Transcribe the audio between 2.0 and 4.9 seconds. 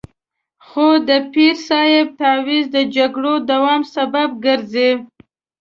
تعویض د جګړې دوام سبب کېږي.